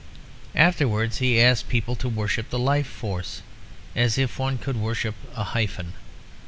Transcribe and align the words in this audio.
Afterwards 0.55 1.19
he 1.19 1.39
asked 1.39 1.69
people 1.69 1.95
to 1.97 2.09
worship 2.09 2.49
the 2.49 2.57
Life 2.57 2.87
Force; 2.87 3.43
as 3.95 4.17
if 4.17 4.39
one 4.39 4.57
could 4.57 4.77
worship 4.77 5.13
a 5.35 5.43
hyphen. 5.43 5.93